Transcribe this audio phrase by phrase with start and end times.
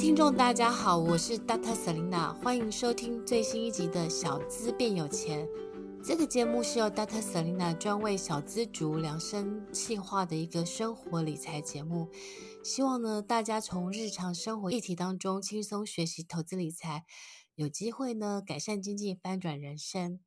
[0.00, 1.74] 听众大家好，我是 Dr.
[1.74, 5.46] Selina，欢迎收听最新一集的《小资变有钱》。
[6.02, 7.20] 这个节目是由 Dr.
[7.20, 12.08] Selina 专为小资族量身企划的一个生活理财节目。
[12.64, 17.04] 希望呢，大家从日常生活议题当中轻松学习投资理财，
[17.54, 20.18] 有机会呢改善经济，翻转人生。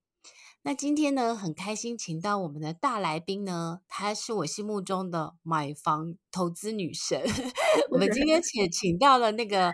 [0.66, 7.22] 那今天呢，很开心请到我们的大来宾呢，她是我心目中的买房投资女神。
[7.92, 9.74] 我们今天 请请到了那个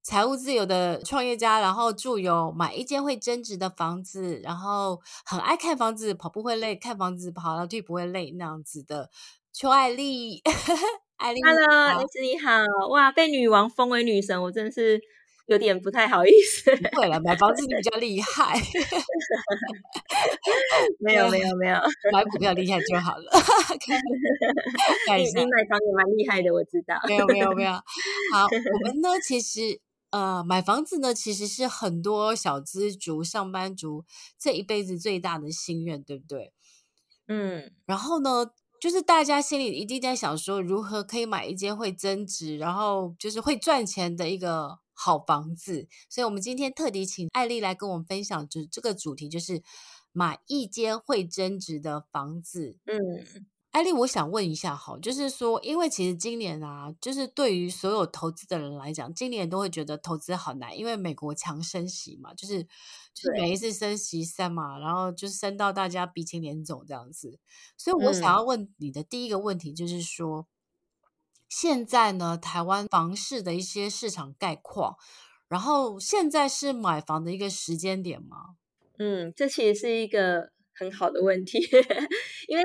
[0.00, 9.10] 财务自由的创业家，然后住有《买一间会增值的房子》，然后很爱看房子，跑步会累，看房子跑楼梯不会累那样子的
[9.52, 10.40] 邱爱丽。
[11.16, 12.60] 爱丽，Hello，你好，
[12.92, 15.00] 哇，被女王封为女神，我真的是。
[15.48, 16.70] 有点不太好意思。
[16.92, 18.54] 对了，买房子比较厉害。
[21.00, 21.80] 没有没有没有，
[22.12, 23.30] 买股票厉害就好了。
[25.16, 26.96] 你你买房也蛮厉害的，我知道。
[27.08, 27.72] 没有没有没有。
[27.72, 34.04] 好，我们呢，其实呃，买房子呢，其实是很多小资族、上班族
[34.38, 36.52] 这一辈子最大的心愿，对不对？
[37.26, 37.72] 嗯。
[37.86, 44.80] 然后呢，就是大家心里一定在想说，如何可以买一间会增值，然后就是会赚钱的一个。
[45.00, 49.62] 好房子，所以我们今天特地请艾丽来跟我们分享，就这个主题就是
[50.10, 52.76] 买一间会增值的房子。
[52.86, 52.98] 嗯，
[53.70, 62.64] 艾丽，我想问一下，哈，就是说，因为其实今年啊，就是对于所有投资的人来讲，今年都会觉得投资好难，因为美国强升息嘛，就是
[63.14, 67.38] 就是每一次升息三嘛，然后就是升到大家鼻青脸肿这样子。
[67.76, 70.48] 所以我想要问你的第一个问题就是说。
[71.48, 74.96] 现在呢，台湾房市的一些市场概况，
[75.48, 78.56] 然后现在是买房的一个时间点吗？
[78.98, 81.58] 嗯，这其实是一个很好的问题，
[82.48, 82.64] 因为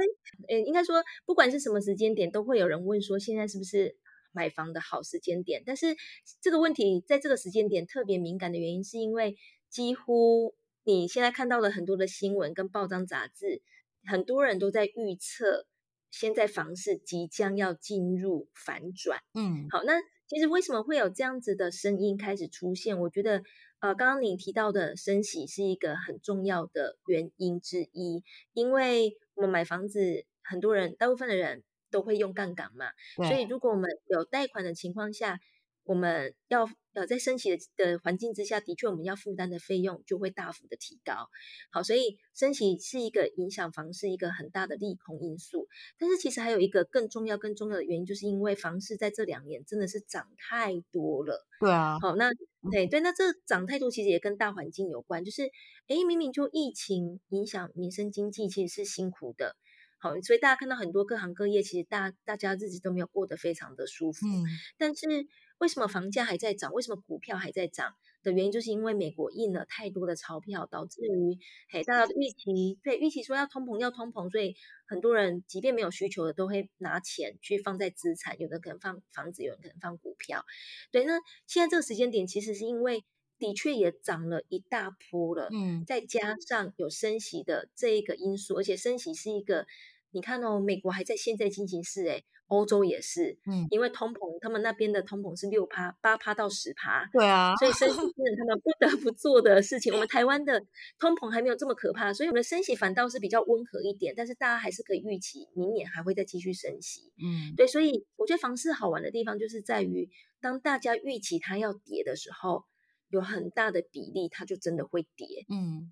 [0.50, 3.96] 呃，应该说不管是什么时间点，都会有人问说现在是不是
[4.32, 5.64] 买房的好时间点。
[5.66, 5.96] 但是
[6.42, 9.38] 这个问题在这个时间点特别敏感的原因，是因为
[9.70, 13.62] 几乎你现在看到了很多的新闻跟报章杂志，
[14.06, 15.66] 很多人都在预测。
[16.14, 19.94] 现在房市即将要进入反转，嗯，好，那
[20.28, 23.00] 其实为什么会有这样子的声音开始出现？
[23.00, 23.42] 我觉得，
[23.80, 35.40] 呃，刚刚你提到的升息是一个很重要的原因之一，因为我们买房子，很多人，大部分的人都会用杠杆嘛，所以如果我们有贷款的情况下，
[35.84, 36.70] 我们要。
[36.96, 41.28] 呃，在升息的的环境之下，的确我们要负担的费用就会大幅的提高。
[41.72, 45.68] 好，所以升息是一个影响房市一个很大的利空因素。
[45.98, 51.48] 但是其实还有一个更重要、更重要的原因，就是因为房市在这两年真的是涨太多了。
[51.60, 51.98] 对啊。
[52.00, 52.30] 好，那
[52.72, 55.50] 对对，那这涨太多其实也跟大环境有关，就是
[55.88, 59.56] 诶，明明就疫情影响民生经济，其实是辛苦的。
[59.98, 64.28] 好，所以大家看到很多各行各业，其实大大家日子都没有过得非常的舒服。
[64.28, 64.46] 嗯。
[64.78, 65.26] 但是。
[65.60, 66.74] 为什么房价还在涨？
[66.74, 67.94] 为什么股票还在涨？
[68.24, 71.38] 的原因就是因为美国印了太多的钞票，导致于
[71.70, 74.56] 嘿大家的预期，对预期说要通膨要通膨，所以
[74.88, 80.46] 很多人即便没有需求的，都会拿钱去放在资产，有的可能放房子，有人可能放股票。
[80.90, 83.04] 对，那现在这个时间点，其实是因为
[83.38, 89.68] 的确也涨了一大波了，嗯，再加上有升息的这一个因素，而且升息是一个，
[90.12, 98.02] 你看哦，美国还在现在进行式，诶欧洲也是，嗯，因为通膨，他们那边的通膨是六趴、八趴到十趴，对啊，所以升息是
[98.38, 99.92] 他们不得不做的事情。
[99.94, 100.60] 我们台湾的
[101.00, 104.14] 通膨还没有这么可怕，所以我们的升息反倒是比较温和一点。
[104.16, 107.12] 但是大家还是可以预期，明年还会再继续升息。
[107.18, 110.10] 嗯，对，所以我觉得房市好玩的地方就是在于，
[110.40, 112.66] 当大家预期它要跌的时候，
[113.10, 115.46] 有很大的比例它就真的会跌。
[115.50, 115.92] 嗯，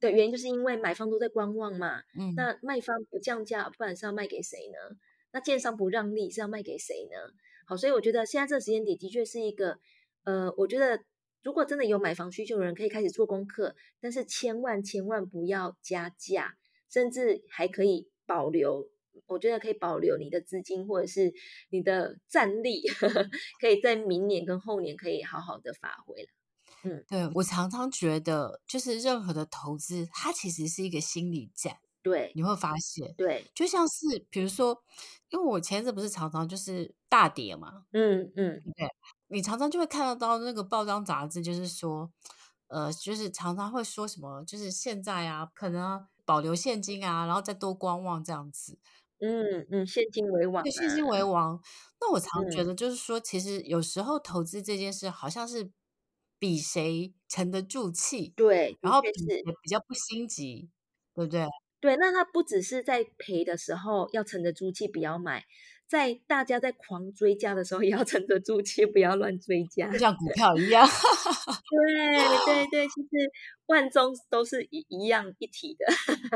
[0.00, 4.96] 对，原因就是因为买方都在观望嘛，嗯，那卖方不降价，不然是要卖给谁呢？
[5.36, 7.18] 那建商不让利是要卖给谁呢？
[7.66, 9.78] 好，所以我觉得现在这个时间点的确是一个，
[10.24, 11.04] 呃，我觉得
[11.42, 16.54] 如果真的有买房需求的人，可以开始做功课，但是千万千万不要加价，
[16.90, 18.88] 甚至还可以保留
[19.26, 21.34] 我觉得可以保留你的资金或者是
[21.68, 22.80] 你的战力，
[23.60, 26.28] 可以在明年跟后年可以好好的发挥了。
[26.84, 31.76] 嗯，对，我常常觉得，就是任何的投资，它其实是一个心理战。
[32.06, 34.80] 对，你会发现，对，就像是比如说，
[35.30, 38.88] 因为我前阵不是常常就是大跌嘛，嗯嗯，对，
[39.26, 42.08] 你常常就会看得到那个报章杂志，就是说，
[42.68, 48.78] 呃，就是常常会说什么，就是现在啊，可能保留现金啊，然后再多观望这样子。
[49.18, 51.60] 嗯嗯，现金为王，啊，对，现金为王。
[52.00, 55.72] 那我常觉得就是说，嗯，其实有时候投资这件事，好像是
[56.38, 59.10] 比谁沉得住气，对，然后比
[59.60, 60.70] 比较不心急，
[61.12, 61.48] 对不对？
[61.86, 65.38] 对，那他不只是在赔的时候要沉得住气，不要买；
[65.86, 70.84] 在大家在狂追加的时候，也要沉得住气，不要乱追加，就像股票一样。
[70.84, 73.08] 对对对，其实
[73.66, 75.86] 万中都是一一样一体的。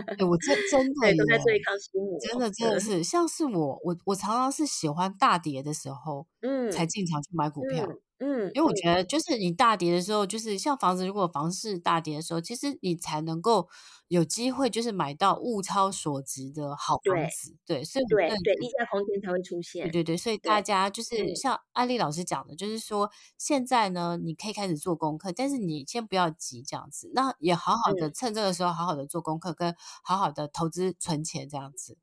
[0.06, 7.84] 哎，我真真 的都在对抗心魔，真的真的是，像是我我我常常是喜欢大跌的时候，嗯，才进场去买股票。
[7.86, 13.66] 嗯嗯，因为我觉得，就是你大跌的时候，就是像房子，如果房市大跌的时候，其实你才能够
[14.08, 17.56] 有机会，就是买到物超所值的好房子。
[17.64, 19.84] 对，对，所以对对，溢价空间才会出现。
[19.84, 29.74] 对对对，所以大家就是像安利老师讲的，就是说现在呢，你可以开始做功课，但是你先不要急这样子，那也好好的趁这个时候好好的做功课，跟
[30.04, 31.96] 好好的投资存钱这样子。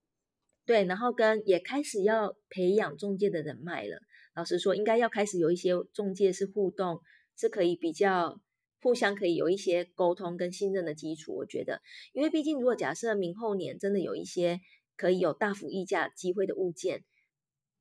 [0.66, 4.02] 对，然后跟也开始要培养中介的人脉了。
[4.38, 7.02] 老实说，应该要开始有一些中介是互动，
[7.36, 8.40] 是可以比较
[8.84, 11.34] 互相可以有一些沟通跟信任的基础。
[11.36, 11.82] 我觉得，
[12.14, 14.60] 因为毕竟如果假设明后年真的有一些
[14.96, 17.04] 可以有大幅溢价机会的物件，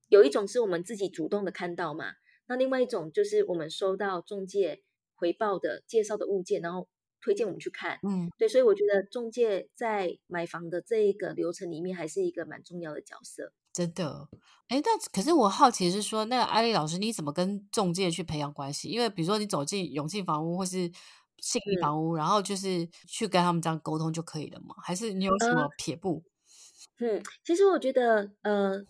[0.08, 2.14] 有一种是我们自己主动的看到嘛，
[2.48, 4.82] 那另外一种就是我们收到中介
[5.14, 6.88] 回报的介绍的物件，然后
[7.20, 7.98] 推荐我们去看。
[8.02, 13.52] 嗯，对，所以我觉得中介在买房的这一个流程里面还是一个蛮重要的角色。
[13.76, 14.26] 真的，
[14.68, 18.88] 哎，但可是我好奇是说，那个艾丽老师，你怎么跟中介去培养关系？
[18.88, 20.90] 因为比如说你走进永庆房屋或是
[21.36, 24.74] 信义房屋，嗯，然后就是去跟他们这样沟通就可以了吗？
[24.82, 26.24] 还是你有什么撇步？
[27.00, 28.82] 嗯，其实我觉得，呃，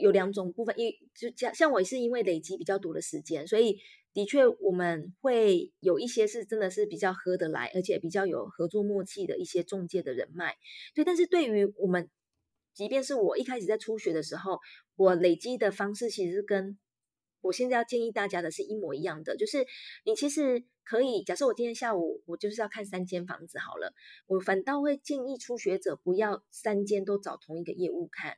[0.00, 3.76] 有两种部分，一就像像我是因为累积比较多的时间，所以
[4.14, 10.56] 的确我们会有一些是真的是比较合得来，而且比较有合作默契的一些中介的人脉。
[10.94, 12.08] 对，但是对于我们。
[12.74, 14.58] 即便是我一开始在初学的时候，
[14.96, 16.78] 我累积的方式其实是跟
[17.40, 19.66] 我现在要建议大家的是一模一样的，就是
[20.04, 23.92] 你其实可以假设我今天下午我就是要看三间房子好了，
[24.26, 28.36] 我反倒会建议初学者不要三间都找同一个业务看，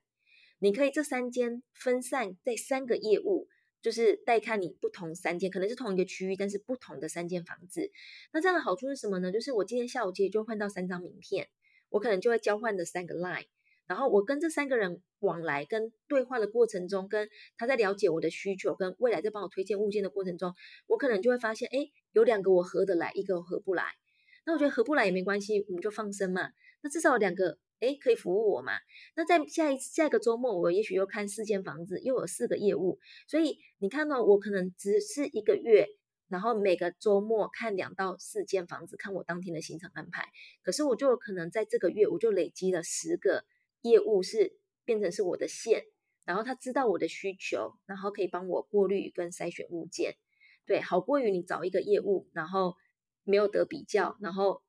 [0.59, 3.47] 你可以这三间分散在三个业务，
[3.83, 7.91] 就是带看你不同三间，可能是同一个区域，但是不同的三间房子。
[8.33, 9.31] 那这样的好处是什么呢？
[9.31, 11.49] 就是我今天下午其实就换到三张名片，
[11.91, 13.47] 我可能就会交换的三个 line。
[13.87, 20.55] 然后我跟这三个人往来跟对话的过程中，跟他在了解我的需求，跟未来在帮我推荐物件的过程中，
[20.87, 23.85] 我可能就会发现，哎，有两个我合得来，一个我合不来。
[24.47, 26.51] 那我觉得合不来也没关系，我们就放生嘛。
[26.83, 28.73] 那至少有两个，哎，可以服务我嘛。
[29.17, 32.99] 那在下一下一个周末，我也许又看四间房子，又有四个业务。
[33.27, 35.87] 所以你看到我可能只是一个月，
[36.29, 40.27] 然后每个周末看两到四间房子，看我当天的行程安排。
[40.63, 43.45] 可是我就可能在这个月，我就累积了十个。
[43.85, 45.85] 业务是变成是我的线，
[46.25, 50.17] 然后他知道我的需求，然后可以帮我过滤跟筛选物件，
[50.67, 52.75] 对，好过于你找一个业务，然后
[53.25, 54.63] 没有得比较，然后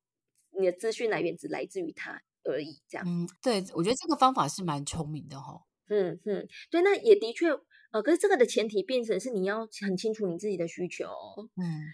[0.60, 3.05] 你的资讯来源只来自于他而已，这样。
[3.07, 5.62] 嗯，对，我觉得这个方法是蛮聪明的哈、哦。
[5.88, 7.48] 嗯嗯，对，那也的确，
[7.91, 11.05] 呃，可是这个的前提变成是你要很清楚你自己的需求。
[11.55, 11.88] 嗯。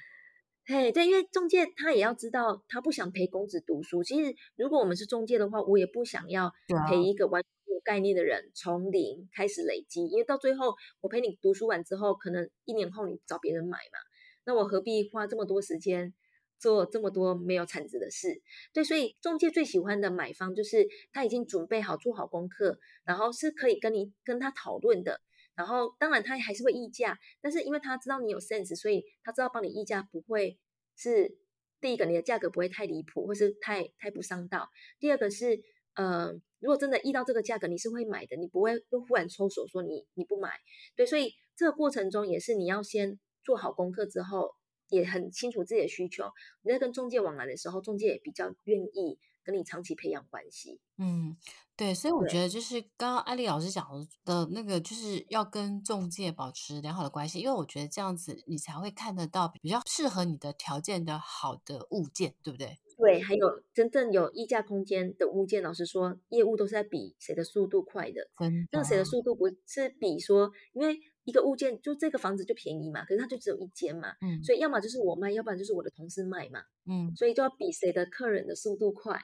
[0.72, 4.01] 嘿，对，因为中介他也要知道，他不想陪公子读书。
[4.01, 6.50] 其实，如果我们是中介的话，我也不想要
[6.88, 10.06] 陪一个完全没有概念的人从零开始累积。
[10.06, 14.00] 因为到最后，我陪你读书完之后，可能一年后你找别人买嘛，
[14.46, 16.13] 那我何必花这么多时间
[16.58, 18.42] 做这么多没有产值的事？
[18.74, 25.20] 对，所以中介最喜欢的买方就是他已经准备好做好功课，然后是可以跟你跟他讨论的。
[25.62, 30.58] 然后，当然他还是会议价，但是因为他知道你有 sense，所以他知道帮你议价不会
[30.96, 31.38] 是
[31.80, 34.68] 第一个，你的价格不会太离谱，或是太太不伤道。
[35.00, 35.62] 第二个是，
[35.94, 40.50] 呃，如果真的议到这个价格，你是会买的，你不会又忽然抽手说你你不买。
[40.96, 44.56] 对，所以这个过程中也是你要先做好功课之后，
[44.89, 46.25] 也很清楚自己的需求。
[46.63, 50.79] 你在跟中介往来的时候，中介也比较愿意跟你长期培养关系。
[50.98, 51.36] 嗯，
[51.75, 62.77] 对，所以我觉得就是刚刚艾莉老师讲的那个，就是要跟中介保持良好的关系，因为我觉得这样子你才会看得到比较适合你的条件的好的物件，对不对？
[62.98, 68.29] 对，还有真正有议价空间的物件，老实说，业务都是在比谁的速度快的。
[68.38, 79.20] 嗯，那谁的速度不是比说，因为一个物件就这个房子就便宜嘛，可是它就只有一间嘛，嗯，所以要么就是我卖，要不然就是我的同事卖嘛，嗯，所以就要比谁的客人的速度快。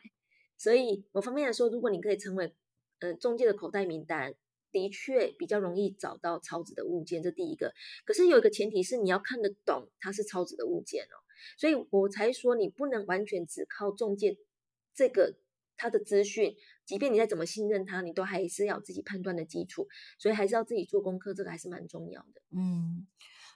[0.58, 2.54] 所以某方面来说，如果你可以成为
[3.00, 4.34] 呃中介的口袋名单，
[4.72, 7.74] 的确比较容易找到超值的物件，这第一个。
[8.06, 11.18] 可是有一个前提是你要看得懂它是超值的物件哦。
[11.58, 14.38] 所以我才说，你不能完全只靠中介
[14.94, 15.36] 这个
[15.77, 16.55] 他的资讯，
[16.86, 22.41] 即便你再怎么信任他，你都还是要自己判断的基础，所以还是要自己做功课，这个还是蛮重要的。
[22.51, 23.07] 嗯，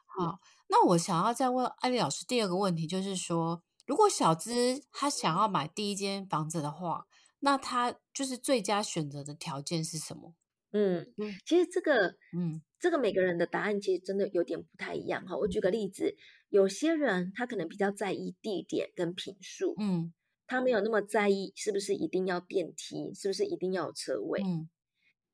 [0.05, 7.07] 好，那我想要再问艾莉老师第二个问题，就是说，如果小资他想要买第一间房子的话，
[7.39, 10.35] 那他就是最佳选择的条件是什么？
[10.71, 15.35] 嗯嗯，其实这个，嗯，这个每个人的答案其实真的有点不太一样哈。
[15.35, 16.15] 我举个例子。
[16.51, 20.11] 有些人他可能比较在意地点跟品数，嗯，
[20.51, 24.69] 他没有那么在意是不是一定要电梯，是不是一定要有车位，嗯。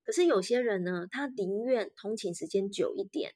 [0.05, 3.33] 可是有些人呢，他宁愿通勤时间久一点，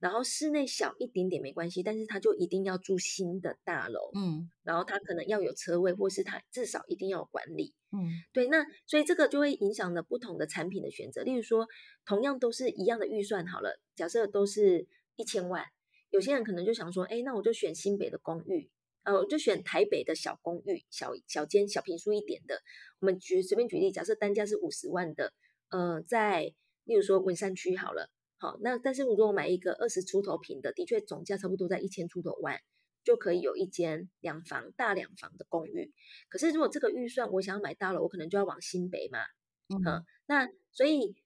[0.00, 8.48] 然后室内小一点点没关系，但是他就一定要住新的大楼，嗯，然后他可能要有车位，或是他至少一定要有管理，嗯，对。
[8.48, 11.22] 那所以这个就会影响了不同的产品的选择。
[11.22, 11.68] 例如说，
[12.04, 15.66] 同样都是一样的预算，好了，假设都是一千万。
[16.10, 18.70] 有些人可能就想说，哎，那我就选新北的公寓，
[19.04, 22.62] 呃，我就选台北的小公寓，小小间小平数一点的。
[23.00, 25.32] 我们举随便举例，假设单价是五十万的，
[25.70, 26.54] 呃，在
[26.84, 32.60] 例如说文山区好了，好，那但是如果我买一个二十出头平的，的确总价差不多在一千出头万，
[33.02, 35.92] 就可以有一间两房大两房的公寓。
[36.28, 39.18] 可是如果这个预算我想要买大楼，我可能就要往新北嘛，
[39.68, 41.16] 嗯，嗯，那所以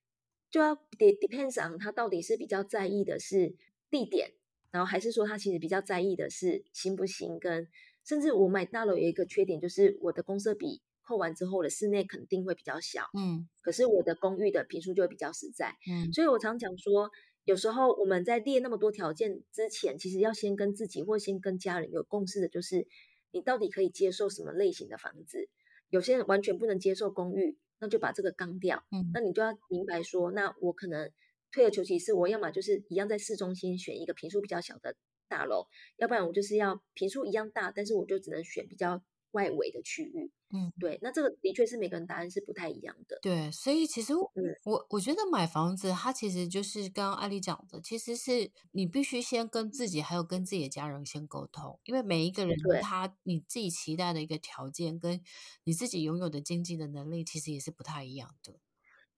[0.51, 3.55] 就要 depends on 他到底是比较在意的是
[3.91, 4.33] 地点。
[4.77, 7.67] 然后还是说他其实比较在意的是新不新，跟
[8.05, 17.11] 甚至我买大楼有一个缺点，就是我的公设比扣完之后的室内肯定会比较小，嗯，可是我的公寓的坪数就会比较实在，嗯，所以我常讲说，
[17.47, 22.87] 有时候我们在列那么多条件之前，其实要先跟自己或先跟家人有共识的，就是
[23.31, 25.49] 你到底可以接受什么类型的房子。
[25.89, 31.11] 有些人完全不能接受公寓，那就把这个杠掉，嗯，那你就要明白说，那我可能。
[31.53, 34.97] 退而求其次，我要么就是一样在市中心选一个平数比较小的
[35.29, 40.31] 大楼，要不然我就是要平数一样大，但是我就只能选比较外围的区域。
[40.55, 43.19] 嗯，对，那这个的确是每个人答案是不太一样的。
[43.21, 55.21] 对，所以其实我、嗯、我我觉得买房子，它其实就是刚刚艾丽讲的，其实是你必须先跟自己还有跟自己的家人先沟通，因为每一个人他你自己期待的一个条件，跟
[55.65, 58.61] 你自己拥有的经济的能力，其实也是不太一样的。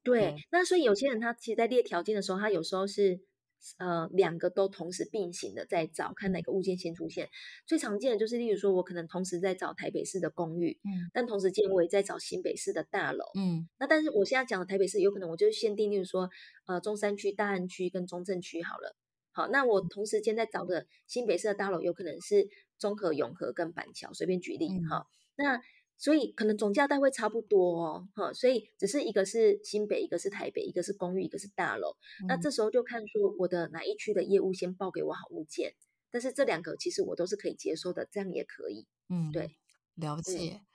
[0.09, 3.21] 对，那所以有些人他其实，在列条件的时候，他有时候是
[3.79, 7.29] 呃两个都同时并行的在找，看哪个物件先出现。
[7.67, 13.69] 最常见的就是，例如说，我可能同时在找台北市的公寓，嗯，但同时间我也在找新北市的大楼，嗯。
[13.79, 16.31] 那但是我现在讲的台北市，有可能我就限定，例如说，
[16.67, 18.97] 呃，中山区、大安区跟中正区好了。
[19.33, 22.49] 好，那我同时间在找的新北市的大楼，有可能是
[22.79, 25.61] 中和、永和跟板桥，随便举例，哈，那。
[26.00, 31.97] 所以可能总价带会差不多哦，哈，所以只是一个是新北，一个是台北，一个是公寓，一个是大楼。
[32.23, 35.75] 嗯、那这时候就看说我的哪一区的业务先报给我好物件，
[36.12, 38.87] 但是这两个其实我都是可以接受的，这样也可以。
[39.09, 39.57] 嗯，对，
[39.97, 40.61] 了解。
[40.62, 40.67] 嗯、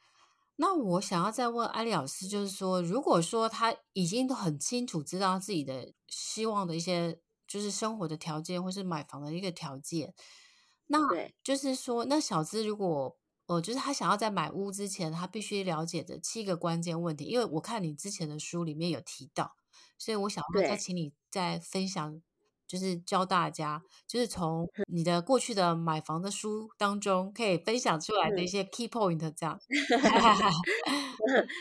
[0.57, 10.13] 那我想要再问艾莉老师，就是说，如果说他已经都很清楚知道自己的希望的一些，就是生活的条件，或是买房的一个条件，
[10.87, 10.99] 那
[11.41, 13.17] 就是说，那小资如果。
[13.45, 17.25] 哦，就是他想要在买屋之前，他必须了解的七个关键问题。
[17.25, 19.53] 因为我看你之前的书里面有提到，
[19.97, 22.21] 所以我想要再请你再分享，
[22.65, 29.59] 就是教大家，就是从你的过去的买房的书当中可以分享出来的一些 key point 这样。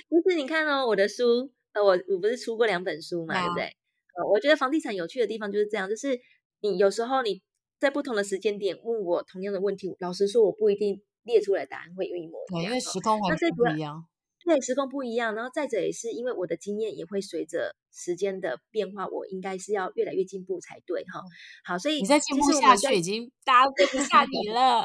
[0.09, 3.65] 就是你看哦，我的书，呃，我我不是出过两本书嘛，对不对？
[3.65, 6.21] 呃，我觉得房地产有趣的地方就是这样，就是
[6.61, 7.43] 你有时候你
[7.81, 11.03] 在不同的时间点问我同样的问题，老实说，我不一定。
[11.25, 14.05] 列出来答案会有一模一样，对，因为时空环境不一样。
[14.45, 21.23] 对，时空不一样，然后再者也是因为我的经验也会随着时间的变化，我应该是要越来越进步才对哈。
[21.65, 24.83] 好，所以你再进步下去，已经大家跟不下你了。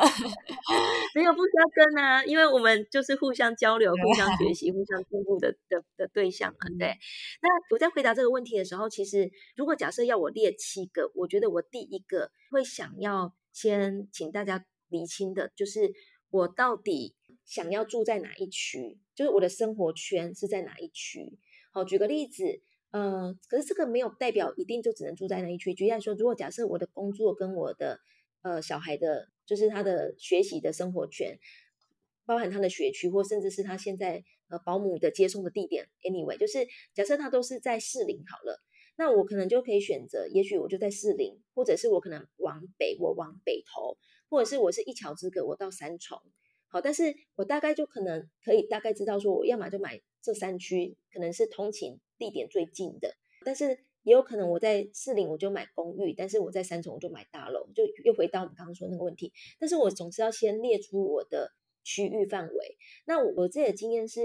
[1.15, 6.59] 没有不需要跟啊，因为我们就是互相交流、互相学 习、互相进步的的的对象嘛。
[6.77, 6.89] 对。
[7.41, 15.91] 那我在回答这个问题的时候，其实如果假设要我列七个，我觉得我第一个会想要先请大家厘清的就是。
[16.29, 17.15] 我到底
[17.45, 21.37] 想要住在哪一区，就是我的生活圈是在哪一区。
[21.71, 25.73] 好，举个例子，呃，可是这个没有代表一定就只能住在那一区。
[25.73, 27.99] 举例来说，如果假设我的工作跟我的
[28.41, 31.39] 呃小孩的，就是他的学习的生活圈，
[32.25, 38.61] 包含他的学区，或甚至是他现在呃保姆的接送的地点，anyway，就是假设他都是在士林好了。
[38.99, 43.95] 那我可能就可以选择，也许我就在士林，或者是我可能往北，我往北投，
[44.29, 46.19] 或者是我是一桥之隔，我到三重。
[46.67, 53.15] 好，但是我大概就可能可以大概知道说，我要么就买这三区，可能是通勤地点最近的。
[53.45, 59.31] 但是也有可能我在士林我就买公寓，但是我在三重我就买大楼，就又回到我们刚刚说那个问题。
[59.59, 61.51] 但是我总是要先列出我的
[61.83, 62.77] 区域范围。
[63.05, 64.21] 那我我自己的经验是，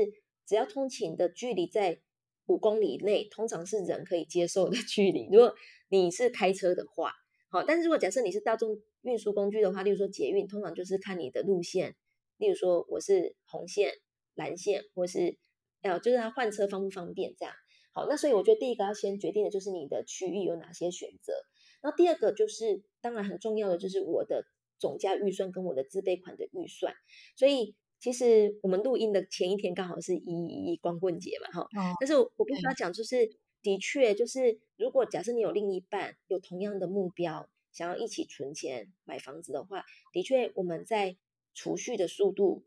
[0.46, 2.00] 只要通勤的距离在。
[2.46, 5.28] 五公里内通常是人可以接受的 距离。
[5.30, 5.54] 如果
[5.88, 7.12] 你是开车的话，
[7.52, 11.94] 好，但是如果假设你是大众运输工具的话，例如说捷运，通常就是看你的路线。
[12.38, 13.92] 例如说我是红线、
[14.34, 15.36] 蓝线，或是
[15.82, 17.54] 呃，就是它换车方不方便这样。
[17.92, 21.34] 好，那所以我觉得第一个要先决定的就是你的区域有哪些选择。
[21.82, 24.46] 然后第二个就是，当然很重要的就是我的
[24.78, 26.94] 总价预算跟我的自备款的预算。
[27.36, 27.76] 所以。
[28.02, 31.68] 其实我们录音的前一天刚好是一一光棍节嘛，哈、哦。
[32.00, 33.30] 但是我我跟他讲，就是
[33.62, 41.16] 的确，就是如果假设你有另一半有同样的目标，想要一起存钱买房子的话，的确我们在
[41.54, 42.64] 储蓄的速度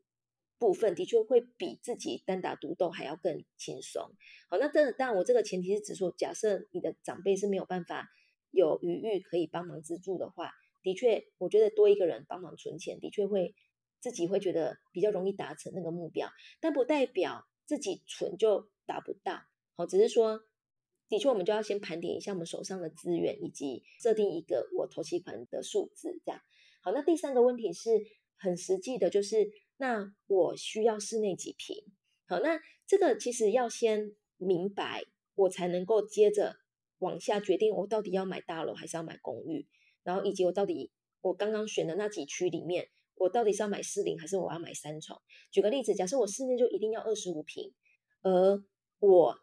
[0.58, 4.12] 部分的确会比自己单打独斗还要更轻松。
[4.50, 8.10] 好，那这当然我这个前提是指说，假设你的长辈是没有办法
[8.52, 13.54] 有余裕可以帮忙资助的话，的确，我觉得多一个人帮忙存钱，的确会。
[14.02, 19.42] 自己会觉得比较容易达成那个目标，但不代表自己存就达不到。
[19.74, 20.44] 好，只是说，
[21.08, 26.42] 的确我们就要先盘点一下我们手上的资源，以及设定一个我头期款的数字，这样。
[26.82, 27.90] 好，那第三个问题是
[28.38, 31.78] 很实际的，就是那我需要室内几平？
[32.28, 35.04] 好，那这个其实要先明白，
[35.36, 36.56] 我才能够接着
[37.00, 39.68] 往下决定，我到底要买大楼还是要买公寓，
[40.04, 42.90] 然后以及我到底我刚刚选的那几区里面。
[43.18, 45.22] 我到底是要买四零还是我要买三床？
[45.50, 47.74] 举个例子，假设我室内就一定要二十五平，
[48.22, 48.62] 而
[49.00, 49.40] 我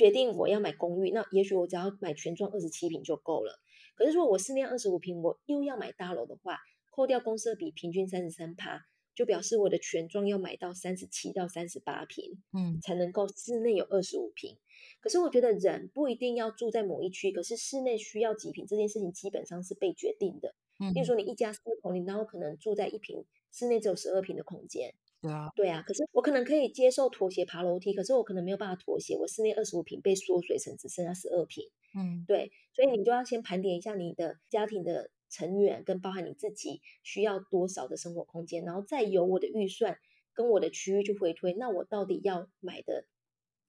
[0.00, 3.60] 决定我要买公寓，那也许我只要买全幢二十七平就够了。
[3.94, 6.56] 可是如果我室内二十五平，我又要买大楼的话，
[6.88, 8.80] 扣掉公设比平均三十三趴，
[9.14, 12.24] 就表示我的全幢要买到三十七到三十八平，
[12.54, 14.56] 嗯，才能够室内有二十五平。
[15.02, 20.54] 可是我觉得人不一定要住在某一区，可是室内需要几平这件事情基本上是被决定的。
[20.78, 24.94] 嗯，比如说你一家四口，你然后可能住在一平，室内只有十二平的空间。
[25.20, 25.82] 对啊，对啊。
[25.86, 31.64] 可是我可能可以接受妥协爬楼梯，可是我可能没有办法妥协，我室内二十五平被缩水成只剩下十二平。
[31.94, 32.50] 嗯，对。
[32.72, 39.98] 所以你就要先盘点一下你的家庭的成员，跟包含你自己需要多少的生活空间，然后再由我的预算
[40.32, 43.04] 跟我的区域去回推，那我到底要买的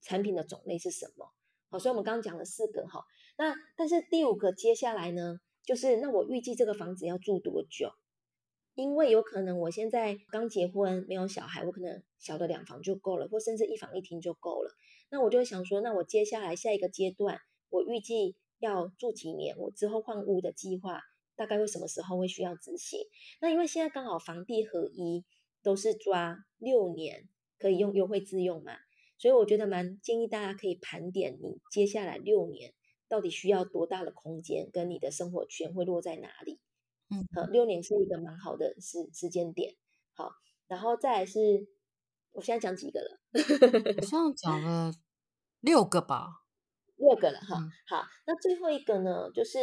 [0.02, 1.32] 产品的种类是什么？
[1.70, 3.04] 好，所以我们刚刚讲了四个哈，
[3.38, 5.40] 那但是第五个接下来呢？
[5.64, 7.92] 就是那我预计这个房子要住多久？
[8.76, 14.76] 因为有可能我现在刚结婚没有小孩，我可能小的两房就够了，或甚至一房一厅就够了。
[15.10, 19.58] 那我就想说，那我接下来下一个阶段，我预计要住几年？
[19.58, 21.02] 我之后换屋的计划
[21.36, 23.00] 大概会什么时候会需要执行？
[23.42, 25.26] 那因为现在刚好房地合一
[25.62, 27.28] 都是抓六年
[27.60, 28.74] 可以用优惠自用嘛，
[29.18, 32.74] 所以我觉得蛮建议大家可以盘点你接下来六年。
[33.10, 36.62] 到底需要多大的空间，跟你的生活圈会落在哪里？
[37.12, 39.76] 嗯，好，六年是一个蛮好的时时间点。
[40.14, 40.32] 好，
[40.68, 41.40] 然后再来是，
[42.32, 43.20] 我现在讲几个了？
[43.34, 44.94] 我 好像讲了
[45.60, 46.28] 六个吧，
[46.96, 47.58] 六个了哈。
[47.60, 49.60] 嗯、好，那最后一个呢，就是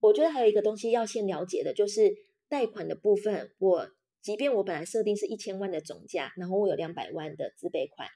[0.00, 2.12] 我觉得还有一个东西要先了解的，就是
[2.48, 3.54] 贷款的部分。
[3.58, 3.88] 我
[4.20, 8.08] 即便我本来设定是一千万的总价，然后我有两百万的自备款。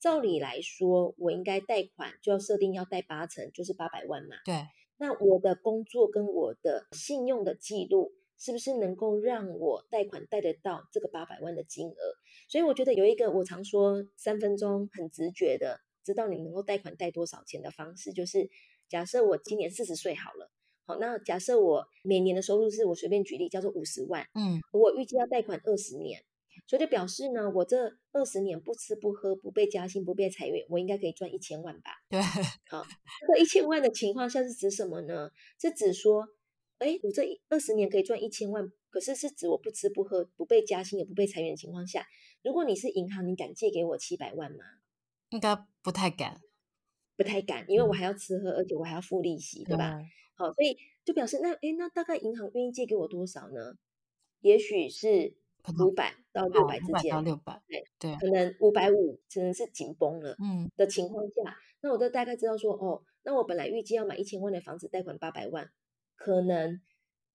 [0.00, 4.36] 照理来说，我应该贷款就要设定要贷八成，就是八百万嘛。
[4.46, 4.54] 对。
[4.96, 11.94] 那我的工作跟我的信用的记录，是不是能够让我贷款贷得到这个八百万的金额？
[12.48, 18.50] 所以我觉得有一个我常说三分钟很直觉的知道你能够贷款贷多少钱的方式，就是
[18.88, 20.50] 假设我今年四十岁好了，
[20.86, 26.24] 好，那假设我每年的收入是我随便举例叫做五十万，嗯，我预计要贷款二十年。
[26.66, 31.90] 所以就表示呢，我这二十年不吃不喝，不被加薪，不被裁员，我应该可以赚一千万吧？
[32.08, 32.20] 对，
[32.68, 32.84] 好，
[33.26, 35.30] 这一千万的情况下是指什么呢？
[35.60, 36.28] 是指说，
[36.80, 42.04] 哎，我这二十年可以赚一千万，可是是指我不吃不喝，不被加薪，也不被裁员的情况下，
[42.42, 44.64] 如果你是银行，你敢借给我七百万吗？
[45.28, 46.40] 应该不太敢，
[47.16, 50.00] 不太敢，因为我还要吃喝，而且我还要付利息，对吧？
[50.34, 53.74] 好，所以就表示那，哎，那大概银行愿意借给我多少呢？
[54.40, 55.36] 也许是。
[55.78, 65.70] 五百到六百之间，六百，对对，可能五百五只能是紧绷了，嗯的情况下，那我都大概知道说，哦，那我本来预计要买一千万的房子，贷款八百万，
[66.20, 66.78] 可能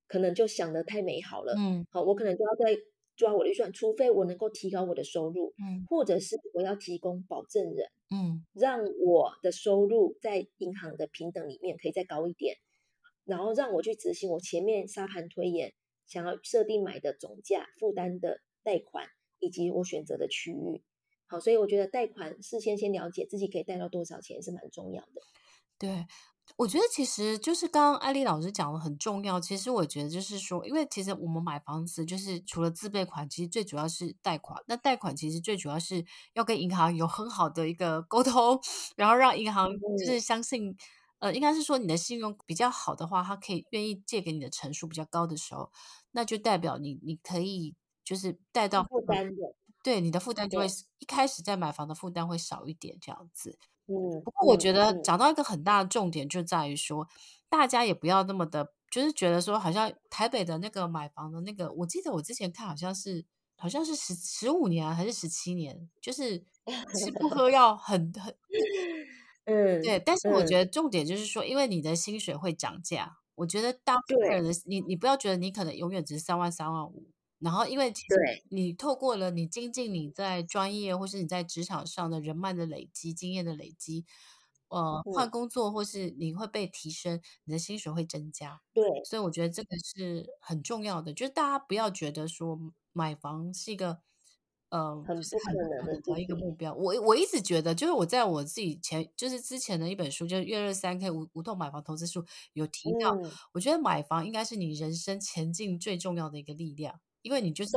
[0.08, 2.80] 可能就想的太美好了，嗯，好，我可能就要再
[3.16, 12.58] 抓我的预算，除非我能够提高我的收入，嗯，或者是我要提供保证人，嗯，让我的收入在银行的平等里面可以再高一点，
[13.26, 15.74] 然后让我去执行我前面沙盘推演。
[16.08, 19.08] 想要设定买的总价、负担的贷款
[19.40, 20.84] 以及我选择的区域，
[21.26, 25.22] 好，所以我觉得贷款事先先了解自己可以贷到多少钱是蛮重要的。
[25.80, 26.06] 对，
[26.58, 29.40] 我觉得其实就是刚刚艾丽老师讲的很重要。
[29.40, 34.62] 其实我觉得就是说，因为其实我们买房子就是除了自备款，其实最主要是贷款。
[34.68, 38.60] 那贷款其实最主要是要跟银行有很好的一个沟通，
[38.96, 40.70] 然后让银行就是相信。
[40.70, 40.78] 嗯
[41.20, 45.72] 呃，应该是说你的信用比较好的话，他可以愿意借给你的成数比较高的时候，
[46.12, 50.68] 那就代表你你可以就是贷到负担的，对你的负担就会
[51.00, 53.58] 一开始在买房的负担会少一点这样子。
[53.88, 57.08] 嗯，不过我觉得讲到一个很大的重点就在于说，
[57.50, 66.40] 大家也不要那么的，就是觉得说好像台北的那个买房的那个，我记得我之前看好像是好像是十十五年还是十七年，就是
[66.98, 68.36] 吃不喝要很很。
[69.48, 78.16] 嗯，对，但是我觉得重点就是说，嗯、因为你的薪水会涨价，我觉得大部分人的你，你不要觉得你可能永远只是三万、三万五，然后因为其实
[78.50, 84.06] 你透过了你精进你在专业或是你在职场上的人脉的累积、经验的累积，
[84.70, 88.62] 呃，换工作或是你会被提升，你的薪水会增加。
[88.74, 92.60] 对，所以我觉得这个是很重要的，就是大家不要觉得说
[92.94, 94.00] 买房是一个。
[94.70, 96.74] 嗯，很不可能的的一个目标。
[96.74, 102.22] 我我一直觉得，就是我在我自己前，就是之前的一本书，就是《月入三 K 无无痛买房投资书》，
[102.54, 107.72] 有提到，嗯、我觉得买房应该是你人生前进最重要的一个力量，因为你就是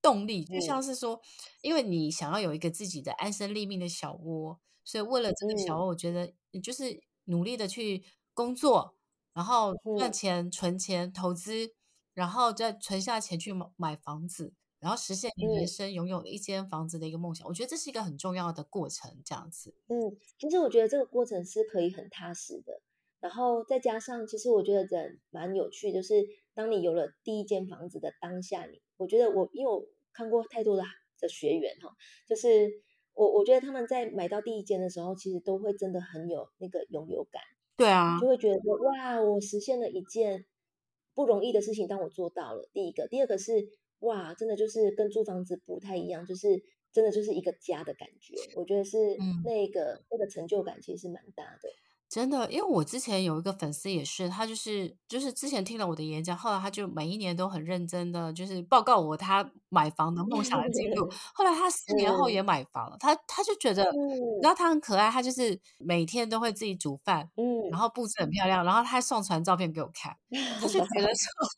[0.00, 1.20] 动力，就像是说，
[1.62, 8.94] 因为你想要有一个自己的安身立命的小窝，所以为了这个小窝，我觉得你就是努力的去工作，
[9.32, 11.74] 然后赚钱、存钱、投资，
[12.12, 14.54] 然后再存下钱去买买房子。
[14.78, 19.74] 然后实现你人生拥有一间房子的一个梦想，嗯，我觉得这是一个很重要的过程，这样子。
[19.88, 22.80] 嗯，其实我觉得这个过程是可以很踏实的。
[23.18, 26.22] 然后再加上，其实我觉得人蛮有趣，就是
[26.54, 30.82] 当你有了第一间房子的当下，你我觉得我因为我看过太多的
[31.20, 31.90] 的学员哈，
[32.28, 32.70] 就是
[33.12, 37.42] 我我觉得他们在买到第一间的时候，其实都会真的很有那个拥有感。
[37.76, 40.44] 对啊，就会觉得说哇，我实现了一件
[41.14, 42.68] 不容易的事情，当我做到了。
[42.72, 43.68] 第一个，第二个是。
[44.00, 46.62] 哇，真的就是跟租房子不太一样，就是
[46.92, 48.34] 真的就是一个家的感觉。
[48.54, 48.98] 我觉得是
[49.42, 51.70] 那个、嗯、那个成就感其实是蛮大的。
[52.08, 61.10] 真的，因为我之前有一个粉丝也是，他就是就是之前听了我的演讲，后来他就每一年都很认真的就是报告我他买房的梦想的进度。
[61.34, 63.82] 后来他四年后也买房了，嗯、他他就觉得，
[64.42, 70.16] 然后他很可爱，他就是每天都会自己煮饭，嗯，然后布置很漂亮，然后他还上传照片给我看，
[70.60, 71.48] 他就觉得说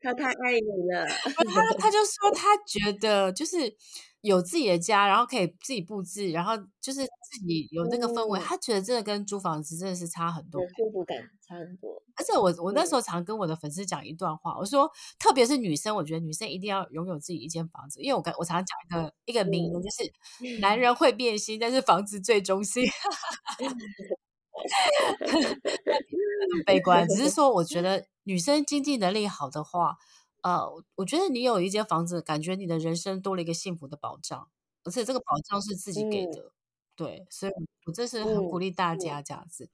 [0.00, 1.06] 他太爱你了，
[1.52, 3.76] 他他就说他觉得就是。
[4.28, 12.02] 有自己的家，然后可以自己布置，然后就是自己有那个氛围，嗯、他觉得这个跟租房子真的是差很多，幸福感差很多。
[12.14, 20.12] 而且我我那时候常跟我的粉丝讲一段话，我说，特别是女生，我觉得女生一定要拥有自己一间房子，因为我跟我常常讲一个一个名言，就是
[20.60, 22.84] 男人会变心，但是房子最忠心。
[26.54, 29.96] 很悲观，只是说我觉得女生经济能力好的话。
[30.42, 34.48] 呃，我觉得你有一间房子，感觉你的人生多了一个幸福的保障，
[34.84, 36.52] 而且这个保障是自己给的，嗯、
[36.94, 37.52] 对，所以
[37.86, 39.64] 我这是很鼓励大家这样子。
[39.64, 39.70] 嗯、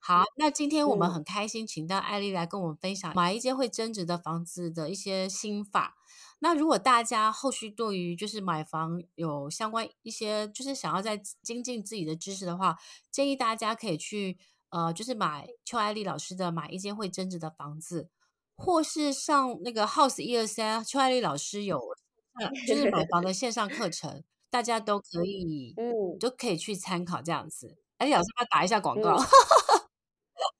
[0.00, 5.96] 好，那今天我们很开心，请到艾丽来跟我们分享买一间会增值的房子的一些心法。
[6.40, 12.78] 那如果大家后续对于就是买房有相关一些，就是想要再精进自己的知识的话，
[13.10, 14.36] 建议大家可以去
[14.68, 18.02] 呃，就是买邱艾丽老师的《买一间会增值的房子》。
[18.56, 21.80] 或是上那个 House 一二三，邱爱丽老师有，
[22.66, 27.76] 就是买房的线上课程，大家都可以，嗯，都可以去参考这样子。
[27.98, 29.26] 艾莉老师要打一下广告，好，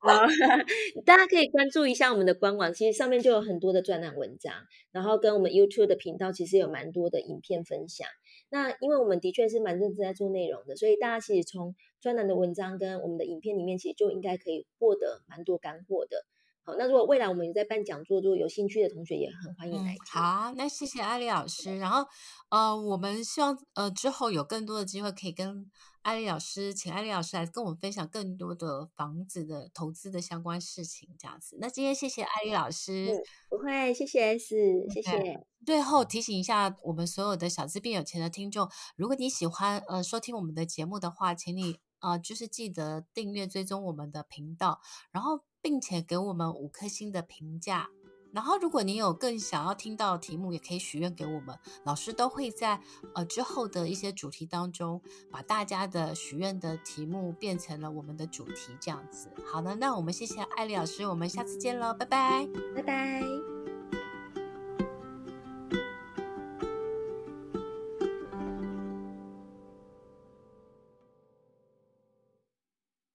[1.05, 4.53] 大家可以关注一下我们的官网，其实上面就有很多的专栏文章，
[4.93, 8.07] 然后跟我们 YouTube 的频道其实有蛮多的影片分享。
[8.51, 16.25] 那因为我们的确是蛮认真在做内容的，所以大家其实从专栏的文章跟我们的影片里面，其实就应该可以获得蛮多干货的。
[16.67, 19.97] 好，那如果未来我们有在办讲座，如果有兴趣的同学也很欢迎来、嗯。
[20.11, 21.79] 好，那谢谢艾丽老师。
[21.79, 22.07] 然后，
[22.49, 31.59] 呃，我们希望呃之后有更多的机会可以跟艾丽老师，请艾丽老师来跟我们分享更多的房子的投资的相关事情，这样子。
[31.61, 34.55] 那今天谢谢艾丽老师，嗯、不会，谢谢 S，
[34.89, 35.47] 谢谢。
[35.67, 47.89] 最后提醒一下我们所有的小资变有钱的听众，如果你喜欢呃收听我们的节目的话，请你呃就是记得订阅追踪我们的频道，然后并且给我们五颗星的评价。
[48.35, 52.81] 然后，如果你有更想要听到的题目，也可以许愿给我们，老师都会在
[53.15, 55.01] 呃之后的一些主题当中，
[55.31, 59.31] 把大家的许愿的题目变成了我们的主题，这样子。
[59.47, 63.54] 好的，那我们谢谢艾丽老师，我们下次见喽，拜拜，拜拜。